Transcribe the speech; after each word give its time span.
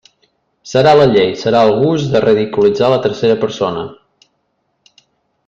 Serà 0.69 0.93
la 0.99 1.05
llei, 1.11 1.29
serà 1.41 1.61
el 1.67 1.73
gust 1.81 2.15
de 2.15 2.21
ridiculitzar 2.25 2.91
la 2.95 2.99
tercera 3.05 3.37
persona? 3.45 3.85